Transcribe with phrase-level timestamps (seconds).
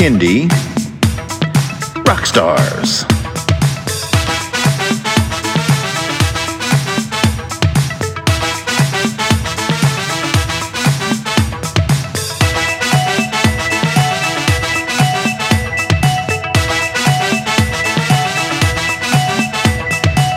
[0.00, 0.48] Kindie
[2.08, 3.04] Rock Stars.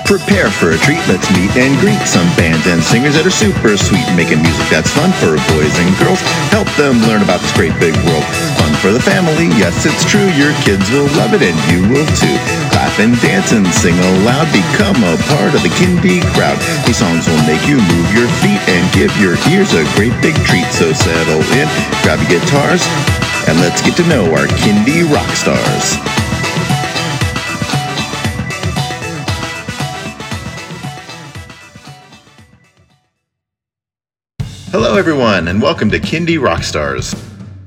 [0.06, 3.78] Prepare for a treat, let's meet and greet some bands and singers that are super
[3.78, 6.20] sweet, making music that's fun for boys and girls.
[6.52, 8.53] Help them learn about this great big world.
[8.84, 10.28] For the family, yes, it's true.
[10.36, 12.36] Your kids will love it and you will too.
[12.68, 16.60] Clap and dance and sing aloud, become a part of the Kindie crowd.
[16.84, 20.36] These songs will make you move your feet and give your ears a great big
[20.44, 20.68] treat.
[20.76, 21.72] So settle in,
[22.04, 22.84] grab your guitars,
[23.48, 25.96] and let's get to know our Kindie rock stars.
[34.76, 37.33] Hello, everyone, and welcome to Kindie Rockstars.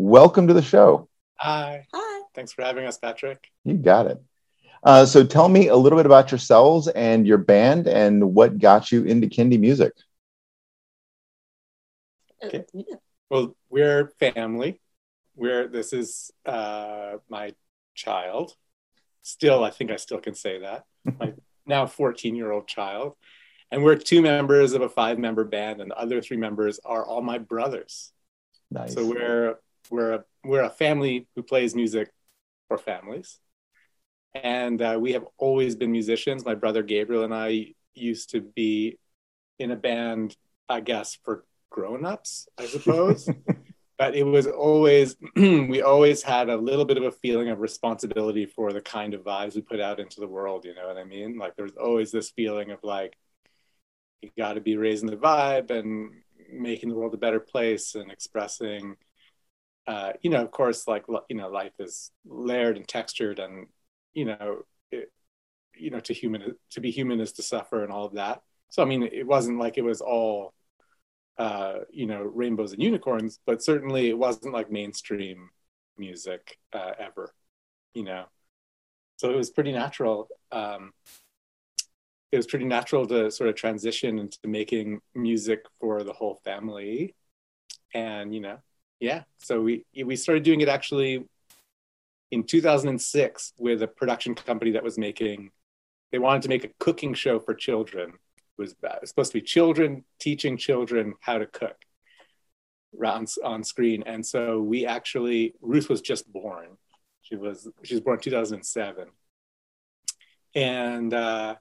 [0.00, 1.08] Welcome to the show.
[1.40, 1.84] Hi.
[1.92, 2.22] Hi.
[2.32, 3.50] Thanks for having us, Patrick.
[3.64, 4.22] You got it.
[4.84, 8.92] Uh, so tell me a little bit about yourselves and your band and what got
[8.92, 9.92] you into Kindie music.
[12.44, 12.64] Okay.
[12.72, 12.94] Uh.
[13.28, 14.80] Well, we're family.
[15.34, 17.56] We're this is uh, my
[17.96, 18.54] child.
[19.22, 20.84] Still, I think I still can say that.
[21.18, 21.32] My
[21.66, 23.16] now 14 year old child.
[23.72, 27.04] And we're two members of a five member band, and the other three members are
[27.04, 28.12] all my brothers.
[28.70, 28.94] Nice.
[28.94, 29.56] So we're
[29.90, 32.10] we're a, we're a family who plays music
[32.68, 33.38] for families,
[34.34, 36.44] and uh, we have always been musicians.
[36.44, 38.98] My brother Gabriel and I used to be
[39.58, 40.36] in a band,
[40.68, 43.28] I guess, for grown-ups, I suppose.
[43.98, 48.46] but it was always we always had a little bit of a feeling of responsibility
[48.46, 50.64] for the kind of vibes we put out into the world.
[50.64, 51.36] You know what I mean?
[51.36, 53.16] Like there was always this feeling of like
[54.22, 56.12] you got to be raising the vibe and
[56.50, 58.96] making the world a better place and expressing
[59.88, 63.66] uh, you know of course like you know life is layered and textured and
[64.12, 64.58] you know
[64.92, 65.10] it,
[65.74, 68.42] you know to human to be human is to suffer and all of that.
[68.68, 70.52] So i mean it wasn't like it was all
[71.38, 75.48] uh, you know rainbows and unicorns but certainly it wasn't like mainstream
[75.96, 77.32] music uh, ever
[77.94, 78.24] you know.
[79.16, 80.92] So it was pretty natural um,
[82.30, 87.14] it was pretty natural to sort of transition into making music for the whole family
[87.94, 88.58] and you know
[89.00, 91.24] yeah so we we started doing it actually
[92.30, 95.50] in 2006 with a production company that was making
[96.12, 98.10] they wanted to make a cooking show for children.
[98.10, 101.76] It was, it was supposed to be children teaching children how to cook
[103.04, 104.02] on, on screen.
[104.06, 106.68] And so we actually ruth was just born.
[107.22, 109.08] She was she was born 2007
[110.54, 111.56] and uh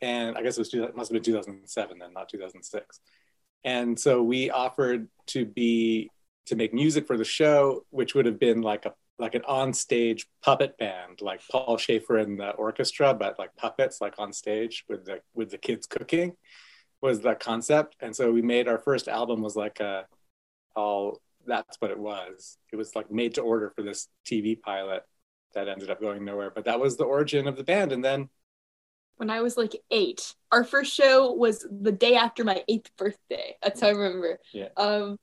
[0.00, 3.00] and I guess it was it must have been 2007 then, not 2006.
[3.64, 6.10] And so we offered to be
[6.46, 10.26] to make music for the show, which would have been like a like an on-stage
[10.42, 15.04] puppet band, like Paul Shaffer and the orchestra, but like puppets, like on stage with
[15.04, 16.32] the with the kids cooking,
[17.02, 17.96] was the concept.
[18.00, 20.06] And so we made our first album was like a
[20.74, 22.58] all that's what it was.
[22.72, 25.02] It was like made to order for this TV pilot
[25.54, 26.50] that ended up going nowhere.
[26.50, 27.92] But that was the origin of the band.
[27.92, 28.28] And then
[29.20, 33.54] When I was like eight, our first show was the day after my eighth birthday.
[33.62, 34.38] That's how I remember.
[34.54, 34.68] Yeah.
[34.78, 35.18] Um,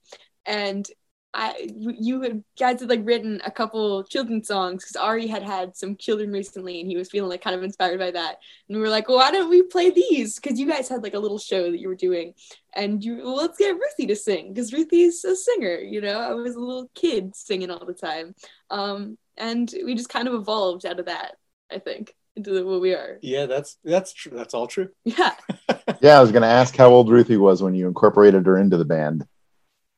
[0.46, 0.88] and
[1.34, 5.76] I, you had guys had like written a couple children's songs because Ari had had
[5.76, 8.38] some children recently, and he was feeling like kind of inspired by that.
[8.68, 10.40] And we were like, well, why don't we play these?
[10.40, 12.34] Because you guys had like a little show that you were doing,
[12.76, 15.78] and you well, let's get Ruthie to sing because Ruthie's a singer.
[15.78, 18.36] You know, I was a little kid singing all the time,
[18.70, 21.36] um, and we just kind of evolved out of that.
[21.72, 23.18] I think into what we are.
[23.22, 24.32] yeah, that's that's true.
[24.36, 24.90] That's all true.
[25.04, 25.34] Yeah.
[26.02, 28.78] Yeah, I was going to ask how old Ruthie was when you incorporated her into
[28.78, 29.26] the band.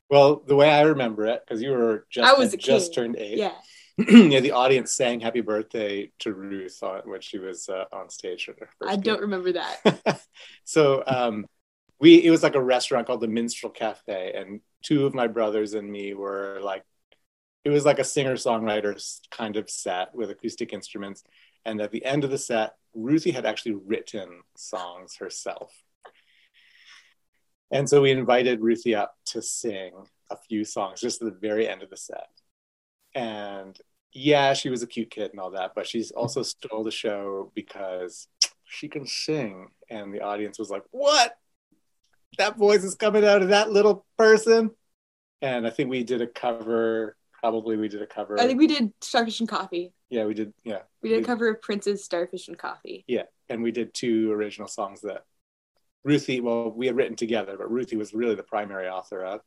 [0.09, 2.95] Well, the way I remember it, because you were just I was just kid.
[2.95, 3.37] turned eight.
[3.37, 3.51] Yeah.
[4.07, 8.45] yeah, the audience sang "Happy Birthday" to Ruth on, when she was uh, on stage
[8.45, 9.21] for her first I don't gig.
[9.21, 10.21] remember that.
[10.63, 11.45] so um,
[11.99, 15.73] we it was like a restaurant called the Minstrel Cafe, and two of my brothers
[15.73, 16.83] and me were like,
[17.65, 18.95] it was like a singer songwriter
[19.31, 21.23] kind of set with acoustic instruments.
[21.65, 25.71] And at the end of the set, Ruthie had actually written songs herself.
[27.71, 29.91] And so we invited Ruthie up to sing
[30.31, 32.27] a few songs just at the very end of the set.
[33.13, 33.77] And
[34.11, 37.51] yeah, she was a cute kid and all that, but she's also stole the show
[37.53, 38.27] because
[38.65, 41.37] she can sing, and the audience was like, "What?
[42.37, 44.71] That voice is coming out of that little person."
[45.41, 47.17] And I think we did a cover.
[47.39, 48.39] Probably we did a cover.
[48.39, 49.93] I think we did Starfish and Coffee.
[50.09, 50.53] Yeah, we did.
[50.63, 53.05] Yeah, We did a cover of Prince's Starfish and Coffee.
[53.07, 55.23] yeah, and we did two original songs that
[56.03, 56.41] Ruthie.
[56.41, 59.41] Well, we had written together, but Ruthie was really the primary author of.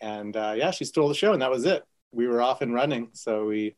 [0.00, 1.84] And uh, yeah, she stole the show, and that was it.
[2.12, 3.76] We were off and running, so we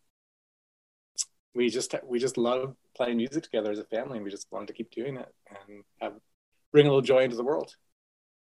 [1.55, 4.69] we just we just love playing music together as a family, and we just wanted
[4.69, 6.15] to keep doing it and have,
[6.73, 7.75] bring a little joy into the world.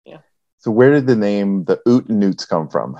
[0.05, 0.19] Yeah.
[0.59, 2.99] So where did the name the Oot N Oots come from?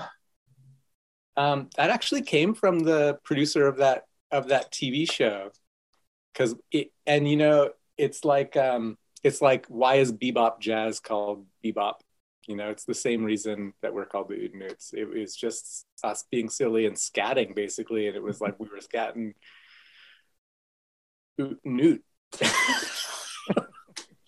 [1.37, 5.51] Um, that actually came from the producer of that of that TV show,
[6.33, 11.47] because it and you know it's like um, it's like why is bebop jazz called
[11.65, 11.97] bebop?
[12.49, 14.93] You know, it's the same reason that we're called the Newts.
[14.93, 18.79] It was just us being silly and scatting basically, and it was like we were
[18.79, 19.35] scatting
[21.65, 22.03] Newt.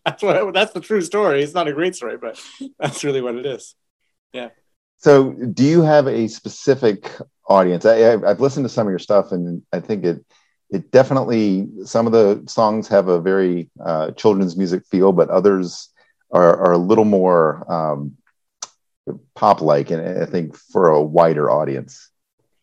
[0.05, 1.43] that's what that's the true story.
[1.43, 2.41] It's not a great story, but
[2.79, 3.75] that's really what it is.
[4.33, 4.51] Yeah
[5.05, 7.11] so, do you have a specific
[7.47, 7.85] audience?
[7.85, 10.25] I, I, I've listened to some of your stuff, and I think it
[10.71, 15.91] it definitely some of the songs have a very uh, children's music feel, but others
[16.33, 18.17] are, are a little more um,
[19.35, 22.11] pop like, and I think for a wider audience.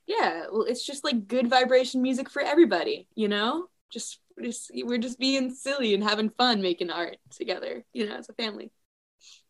[0.07, 3.67] Yeah, well, it's just like good vibration music for everybody, you know?
[3.93, 8.27] Just, just we're just being silly and having fun making art together, you know, as
[8.29, 8.71] a family.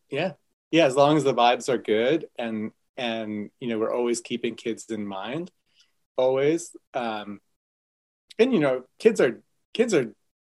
[0.10, 0.34] yeah
[0.72, 4.56] yeah as long as the vibes are good and and you know we're always keeping
[4.56, 5.52] kids in mind
[6.18, 7.40] always um
[8.38, 9.42] and you know kids are
[9.74, 10.14] kids are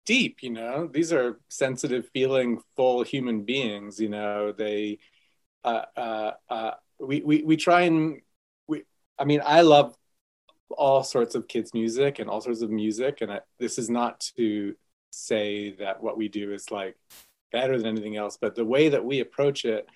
[0.06, 4.98] deep you know these are sensitive feeling full human beings you know they
[5.64, 6.70] uh uh, uh
[7.00, 8.20] we, we we try and
[8.66, 8.82] we
[9.18, 9.96] i mean i love
[10.70, 14.20] all sorts of kids music and all sorts of music and I, this is not
[14.36, 14.74] to
[15.10, 16.96] say that what we do is like
[17.52, 19.88] better than anything else but the way that we approach it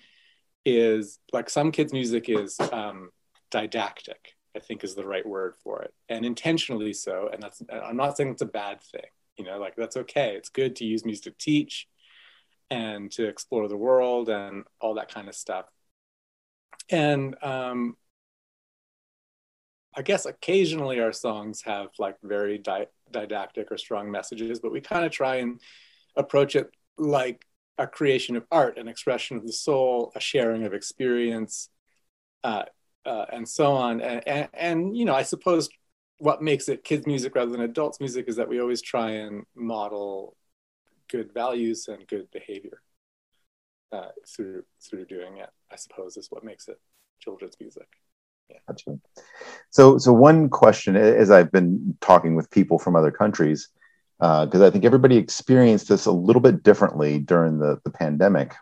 [0.64, 3.10] is like some kids music is um,
[3.50, 7.96] didactic i think is the right word for it and intentionally so and that's i'm
[7.96, 9.08] not saying it's a bad thing
[9.38, 10.34] you know like that's okay.
[10.36, 11.86] It's good to use music to teach
[12.70, 15.66] and to explore the world and all that kind of stuff.
[16.90, 17.96] And um,
[19.96, 24.82] i guess occasionally our songs have like very di- didactic or strong messages but we
[24.82, 25.60] kind of try and
[26.14, 27.46] approach it like
[27.78, 31.70] a creation of art, an expression of the soul, a sharing of experience,
[32.44, 32.64] uh,
[33.06, 34.00] uh, and so on.
[34.00, 35.68] And, and, and, you know, I suppose
[36.18, 39.44] what makes it kids' music rather than adults' music is that we always try and
[39.54, 40.36] model
[41.08, 42.82] good values and good behavior
[43.92, 45.48] uh, through through doing it.
[45.70, 46.80] I suppose is what makes it
[47.20, 47.86] children's music.
[48.66, 48.98] Gotcha.
[49.70, 53.68] So, so one question, as I've been talking with people from other countries,
[54.18, 58.54] because I think everybody experienced this a little bit differently during the, the pandemic.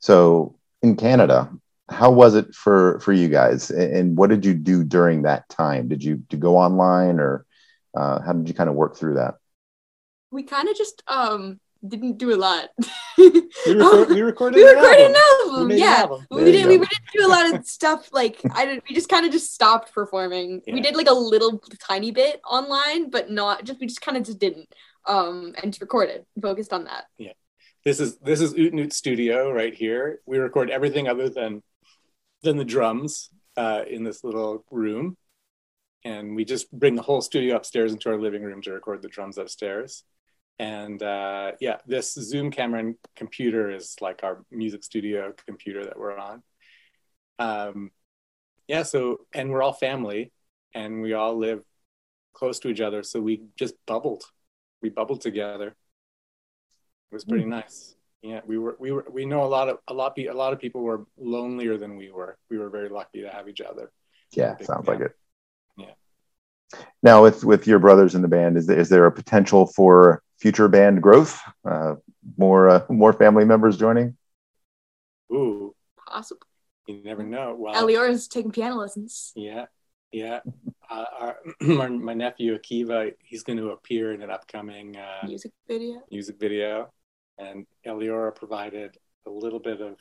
[0.00, 1.50] So, in Canada,
[1.88, 5.88] how was it for for you guys, and what did you do during that time?
[5.88, 7.46] Did you, did you go online, or
[7.94, 9.36] uh, how did you kind of work through that?
[10.30, 12.70] We kind of just um didn't do a lot.
[13.18, 13.28] We,
[13.66, 14.56] record, we recorded.
[14.56, 15.52] we recorded an album.
[15.52, 15.96] album, We made an yeah.
[15.96, 16.26] album.
[16.30, 16.62] We didn't.
[16.62, 16.68] go.
[16.68, 18.84] We didn't do a lot of stuff like I didn't.
[18.88, 20.62] We just kind of just stopped performing.
[20.66, 20.74] Yeah.
[20.74, 23.80] We did like a little tiny bit online, but not just.
[23.80, 24.72] We just kind of just didn't.
[25.06, 27.06] Um, and recorded, focused on that.
[27.18, 27.32] Yeah,
[27.84, 30.20] this is this is Newt Studio right here.
[30.26, 31.62] We record everything other than
[32.42, 35.16] than the drums uh, in this little room,
[36.04, 39.08] and we just bring the whole studio upstairs into our living room to record the
[39.08, 40.04] drums upstairs.
[40.58, 45.98] And uh, yeah, this Zoom camera and computer is like our music studio computer that
[45.98, 46.42] we're on.
[47.38, 47.90] Um,
[48.68, 50.32] yeah, so and we're all family,
[50.74, 51.64] and we all live
[52.32, 54.24] close to each other, so we just bubbled.
[54.82, 55.68] We bubbled together.
[55.68, 57.94] It was pretty nice.
[58.22, 60.52] Yeah, we were we were we know a lot of a lot pe- a lot
[60.52, 62.36] of people were lonelier than we were.
[62.50, 63.90] We were very lucky to have each other.
[64.32, 64.94] Yeah, Big sounds fan.
[64.98, 65.12] like it.
[65.76, 66.78] Yeah.
[67.02, 70.22] Now, with with your brothers in the band, is there, is there a potential for
[70.38, 71.40] future band growth?
[71.64, 71.96] Uh,
[72.38, 74.16] more uh, more family members joining?
[75.32, 75.74] Ooh,
[76.08, 76.46] Possible.
[76.86, 77.56] you never know.
[77.58, 79.32] Well, Eliora's taking piano lessons.
[79.34, 79.66] yeah,
[80.12, 80.40] yeah.
[80.92, 81.36] Uh, our,
[81.88, 86.02] my nephew Akiva, he's going to appear in an upcoming uh, Music video.
[86.10, 86.92] music video,
[87.38, 89.96] and Eliora provided a little bit of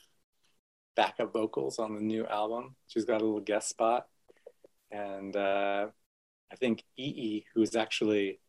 [0.96, 2.76] backup vocals on the new album.
[2.88, 4.08] She's got a little guest spot,
[4.92, 5.88] and uh,
[6.52, 8.40] I think EE, who's actually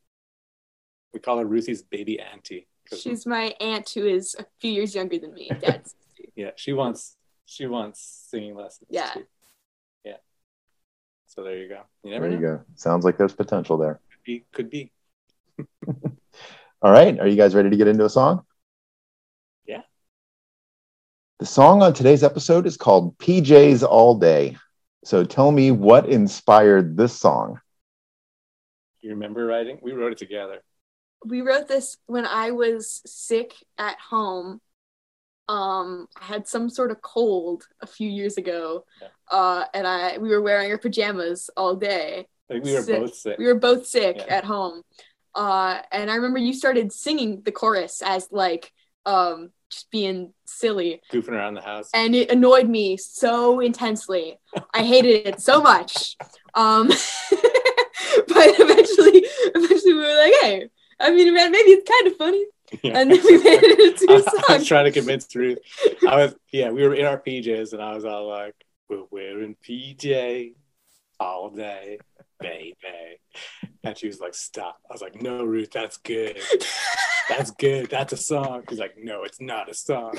[1.13, 2.67] we call her Ruthie's baby auntie.
[2.99, 5.51] She's my aunt who is a few years younger than me.
[5.61, 5.95] Dad's
[6.35, 8.89] yeah, she wants she wants singing lessons.
[8.91, 9.11] Yeah.
[9.11, 9.27] too.
[11.37, 11.43] Yeah.
[11.43, 11.83] So there you go.
[12.05, 12.57] You never There you know.
[12.59, 12.65] go.
[12.75, 14.01] Sounds like there's potential there.
[14.11, 14.93] Could be, could be.
[16.83, 17.19] All right.
[17.19, 18.45] Are you guys ready to get into a song?
[19.67, 19.83] Yeah.
[21.39, 24.57] The song on today's episode is called PJs All Day.
[25.05, 27.61] So tell me what inspired this song.
[29.01, 29.79] You remember writing?
[29.83, 30.63] We wrote it together.
[31.25, 34.61] we wrote this when I was sick at home.
[35.49, 39.09] Um, I had some sort of cold a few years ago, Yeah.
[39.31, 42.29] uh, and I we were wearing our pajamas all day.
[42.49, 43.01] Like we were Sick.
[43.01, 43.39] both sick.
[43.39, 44.35] We were both sick Yeah.
[44.37, 44.83] at home,
[45.35, 48.73] uh, and I remember you started singing the chorus as like
[49.05, 51.91] um, just being silly, goofing around the house.
[51.93, 54.39] and it annoyed me so intensely.
[54.73, 56.17] I hated it so much.
[56.55, 56.87] Um,
[58.29, 60.69] but eventually, eventually we were like, hey,
[61.01, 62.45] I mean, man, maybe it's kind of funny.
[62.83, 62.99] Yeah.
[62.99, 64.45] And then we made it into I, a I song.
[64.49, 65.59] I was trying to convince Ruth.
[66.09, 68.55] I was, yeah, we were in our PJs, and I was all like,
[68.89, 70.55] "We're wearing PJ
[71.21, 71.99] all day,
[72.41, 72.75] baby,"
[73.85, 76.39] and she was like, "Stop!" I was like, "No, Ruth, that's good.
[77.29, 77.91] That's good.
[77.91, 80.15] That's a song." She's like, "No, it's not a song."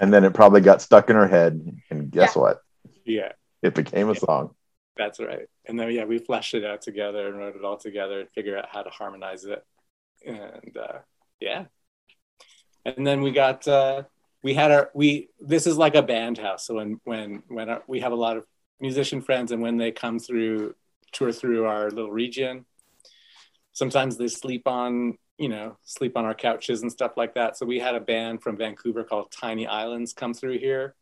[0.00, 1.80] And then it probably got stuck in her head.
[1.90, 2.60] And guess what?
[3.04, 3.32] yeah,
[3.62, 4.54] It became a song.
[4.96, 5.46] that's right.
[5.66, 8.58] And then yeah, we fleshed it out together and wrote it all together and figured
[8.58, 9.64] out how to harmonize it.
[10.26, 10.98] And uh,
[11.40, 11.64] yeah,
[12.84, 14.02] and then we got uh,
[14.42, 16.66] we had our we this is like a band house.
[16.66, 18.44] So when when when our, we have a lot of
[18.80, 20.74] musician friends, and when they come through
[21.12, 22.64] tour through our little region,
[23.72, 27.56] sometimes they sleep on you know sleep on our couches and stuff like that.
[27.56, 30.94] So we had a band from Vancouver called Tiny Islands come through here.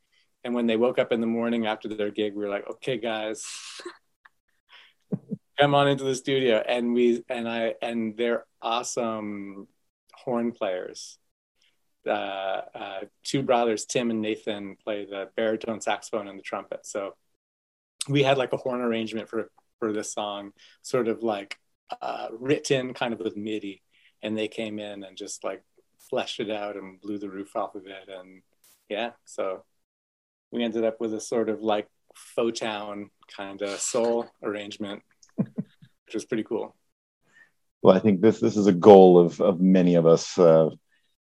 [0.43, 2.97] And when they woke up in the morning after their gig, we were like, "Okay,
[2.97, 3.45] guys,
[5.59, 9.69] come on into the studio." And we and I and they're awesome
[10.15, 11.19] horn players.
[12.07, 16.87] Uh, uh, two brothers, Tim and Nathan, play the baritone saxophone and the trumpet.
[16.87, 17.15] So
[18.09, 20.53] we had like a horn arrangement for for this song,
[20.83, 21.57] sort of like
[22.03, 23.83] uh, written kind of with MIDI,
[24.23, 25.63] and they came in and just like
[26.11, 28.43] fleshed it out and blew the roof off of it, and
[28.89, 29.65] yeah, so
[30.51, 35.03] we ended up with a sort of like faux town kind of soul arrangement,
[35.37, 36.75] which was pretty cool.
[37.83, 40.71] Well, I think this this is a goal of of many of us uh,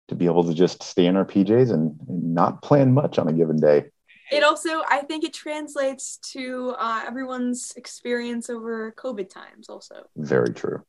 [0.10, 3.27] to be able to just stay in our PJs and, and not plan much on
[3.27, 3.86] a given day.
[4.31, 9.69] It also, I think, it translates to uh, everyone's experience over COVID times.
[9.69, 10.83] Also, Very true.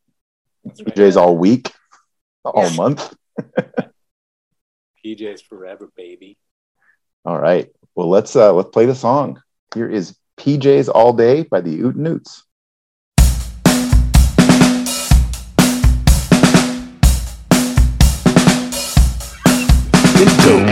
[0.64, 0.80] That's.
[0.80, 1.70] PJs all week,
[2.44, 2.76] all Yeah.
[2.76, 3.14] month.
[5.04, 6.38] PJs forever, baby.
[7.24, 7.68] All right.
[7.94, 9.42] Well, let's uh, let's play the song.
[9.74, 12.42] Here is PJs All Day by the Oot N Oots.
[20.26, 20.62] It's dope.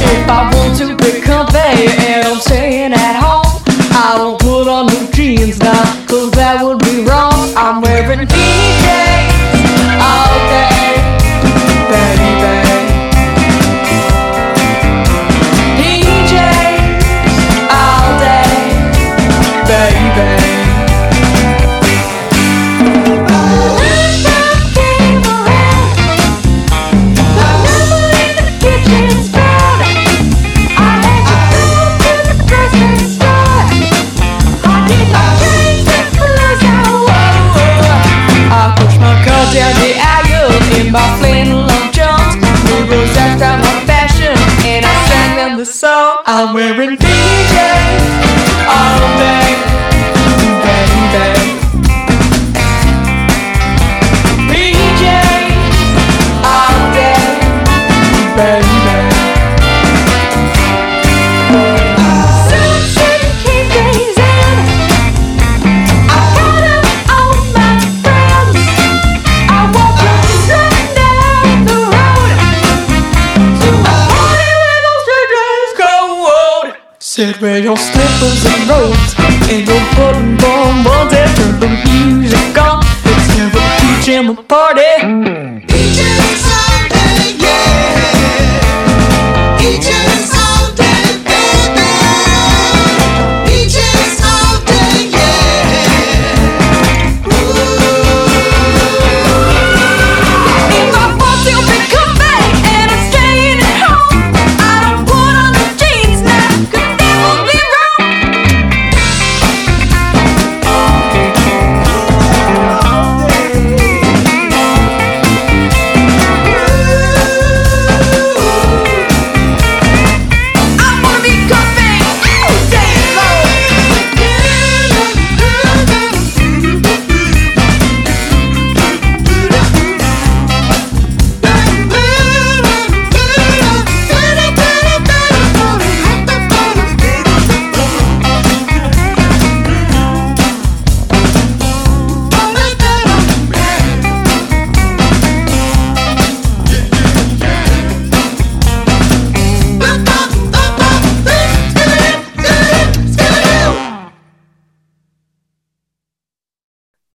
[0.00, 1.58] If I want to be comfy
[2.06, 6.78] and I'm staying at home, I don't put on new jeans now, cause that would
[6.84, 7.52] be wrong.
[7.56, 8.20] I'm wearing
[43.34, 46.18] Asked out my fashion, and I sang them the song.
[46.24, 48.06] I'm wearing PJs
[48.68, 49.58] all day,
[50.62, 51.63] baby.
[77.14, 79.14] Said wear your slippers and robes
[79.48, 82.80] and your button bonbons and turn the music on.
[83.04, 85.43] Let's have a pajama party.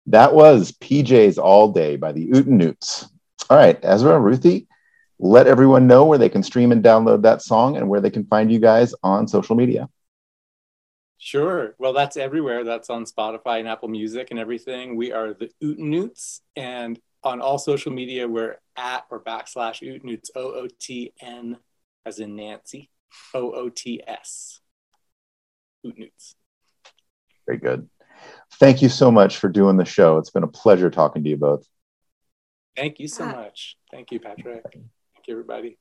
[0.09, 3.07] That was PJ's All Day by the Newts.
[3.47, 4.67] All right, Ezra, Ruthie,
[5.19, 8.25] let everyone know where they can stream and download that song and where they can
[8.25, 9.87] find you guys on social media.
[11.19, 11.75] Sure.
[11.77, 12.63] Well, that's everywhere.
[12.63, 14.95] That's on Spotify and Apple Music and everything.
[14.95, 19.83] We are the Oot N Oots, and on all social media, we're at or backslash
[19.83, 21.57] Oot N Oots, O O T N,
[22.03, 22.89] as in Nancy,
[23.35, 24.59] O O T S.
[25.85, 26.33] Oot N Oots.
[27.45, 27.87] Very good.
[28.59, 30.17] Thank you so much for doing the show.
[30.17, 31.65] It's been a pleasure talking to you both.
[32.75, 33.77] Thank you so much.
[33.91, 34.63] Thank you, Patrick.
[34.63, 35.77] Thank you, everybody.